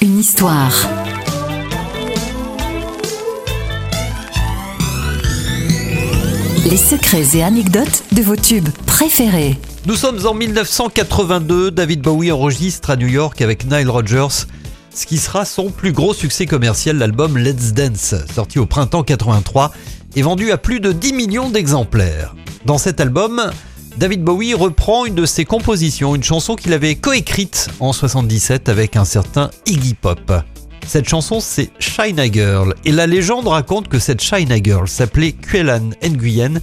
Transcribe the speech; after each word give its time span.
Une 0.00 0.18
histoire. 0.18 0.72
Les 6.64 6.78
secrets 6.78 7.36
et 7.36 7.42
anecdotes 7.42 8.04
de 8.12 8.22
vos 8.22 8.36
tubes 8.36 8.70
préférés. 8.86 9.58
Nous 9.84 9.96
sommes 9.96 10.26
en 10.26 10.32
1982, 10.32 11.72
David 11.72 12.00
Bowie 12.00 12.32
enregistre 12.32 12.88
à 12.88 12.96
New 12.96 13.08
York 13.08 13.42
avec 13.42 13.66
Nile 13.66 13.90
Rodgers 13.90 14.46
ce 14.94 15.04
qui 15.04 15.18
sera 15.18 15.44
son 15.44 15.70
plus 15.70 15.92
gros 15.92 16.14
succès 16.14 16.46
commercial, 16.46 16.96
l'album 16.96 17.36
Let's 17.36 17.74
Dance, 17.74 18.14
sorti 18.34 18.58
au 18.58 18.64
printemps 18.64 19.02
83 19.02 19.72
et 20.14 20.22
vendu 20.22 20.50
à 20.52 20.56
plus 20.56 20.80
de 20.80 20.92
10 20.92 21.12
millions 21.12 21.50
d'exemplaires. 21.50 22.34
Dans 22.64 22.78
cet 22.78 22.98
album, 22.98 23.50
David 23.96 24.22
Bowie 24.22 24.52
reprend 24.52 25.06
une 25.06 25.14
de 25.14 25.24
ses 25.24 25.46
compositions, 25.46 26.14
une 26.14 26.22
chanson 26.22 26.54
qu'il 26.54 26.74
avait 26.74 26.96
coécrite 26.96 27.70
en 27.80 27.94
77 27.94 28.68
avec 28.68 28.94
un 28.94 29.06
certain 29.06 29.50
Iggy 29.64 29.94
Pop. 29.94 30.32
Cette 30.86 31.08
chanson, 31.08 31.40
c'est 31.40 31.70
China 31.78 32.30
Girl, 32.30 32.74
et 32.84 32.92
la 32.92 33.06
légende 33.06 33.48
raconte 33.48 33.88
que 33.88 33.98
cette 33.98 34.20
China 34.20 34.56
Girl 34.62 34.86
s'appelait 34.86 35.32
Kuelan 35.32 35.90
Nguyen 36.02 36.60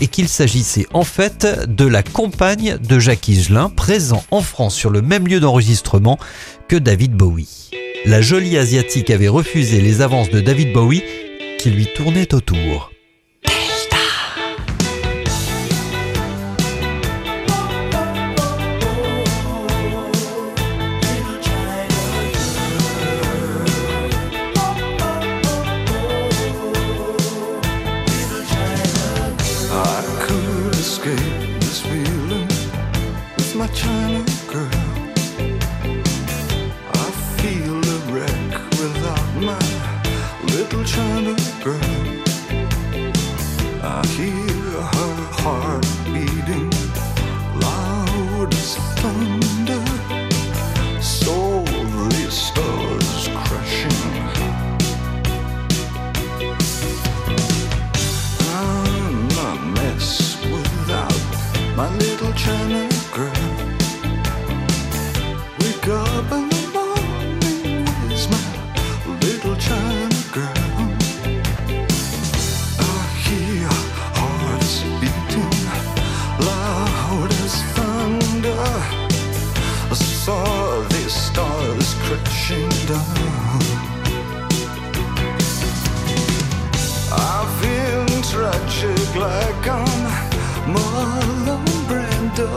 et 0.00 0.06
qu'il 0.06 0.28
s'agissait 0.28 0.86
en 0.92 1.02
fait 1.02 1.46
de 1.66 1.84
la 1.84 2.04
compagne 2.04 2.78
de 2.78 2.98
Jacques 3.00 3.28
Higelin, 3.28 3.68
présent 3.68 4.22
en 4.30 4.40
France 4.40 4.76
sur 4.76 4.90
le 4.90 5.02
même 5.02 5.26
lieu 5.26 5.40
d'enregistrement 5.40 6.20
que 6.68 6.76
David 6.76 7.14
Bowie. 7.14 7.70
La 8.04 8.20
jolie 8.20 8.56
asiatique 8.58 9.10
avait 9.10 9.26
refusé 9.26 9.80
les 9.80 10.02
avances 10.02 10.30
de 10.30 10.40
David 10.40 10.72
Bowie 10.72 11.02
qui 11.58 11.70
lui 11.70 11.88
tournaient 11.96 12.32
autour. 12.32 12.92
Heart 45.32 45.86
beating 46.06 46.70
loud 47.60 48.52
as 48.52 48.76
thunder. 49.00 49.35
I 82.88 82.92
feel 87.60 88.06
tragic 88.22 89.10
like 89.16 89.66
I'm 89.66 90.06
Marlon 90.72 91.66
Brando. 91.88 92.50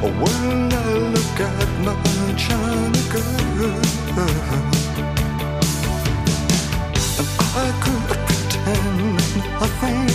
When 0.00 0.72
I 0.72 0.74
look 1.12 1.40
at 1.40 1.70
my 1.84 1.94
China 2.36 3.02
girl, 3.10 3.82
and 7.18 7.28
I 7.40 7.68
could 7.82 8.02
pretend 8.28 8.98
nothing 9.58 10.06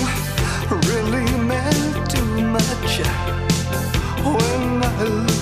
really 0.88 1.28
meant 1.44 1.96
too 2.10 2.30
much. 2.42 2.94
When 4.24 4.84
I 4.84 5.33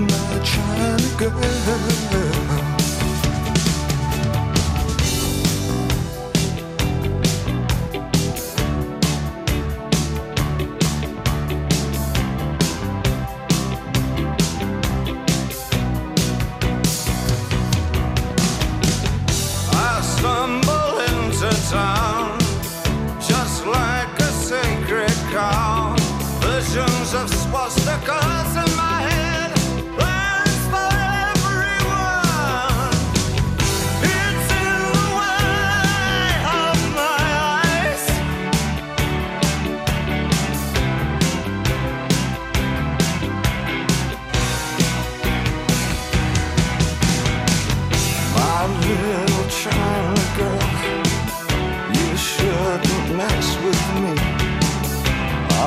my 0.00 0.40
China 0.42 0.96
girl. 1.18 1.30
I 19.72 20.00
stumble 20.02 20.98
into 21.08 21.50
town 21.70 22.38
just 23.20 23.66
like 23.66 24.18
a 24.18 24.32
sacred 24.32 25.10
cow. 25.30 25.94
Visions 26.40 27.14
of 27.14 27.28
swastikas 27.30 28.73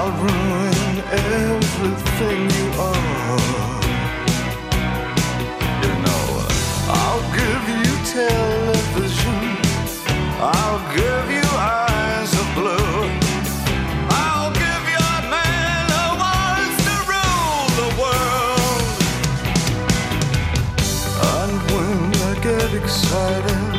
I'll 0.08 0.16
ruin 0.24 1.00
everything 1.12 2.42
you 2.58 2.68
are. 2.80 3.82
You 5.84 5.94
know, 6.06 6.26
I'll 6.88 7.26
give 7.36 7.64
you 7.76 7.92
television. 8.16 9.40
I'll 10.40 10.84
give 10.96 11.28
you 11.38 11.48
eyes 11.60 12.32
of 12.42 12.48
blue. 12.56 13.02
I'll 14.24 14.54
give 14.54 14.84
you 14.94 15.02
a 15.18 15.22
man 15.30 15.90
to 16.88 16.96
rule 17.12 17.68
the 17.82 17.90
world. 18.02 18.88
And 21.36 21.56
when 21.74 22.16
I 22.32 22.34
get 22.42 22.74
excited, 22.82 23.77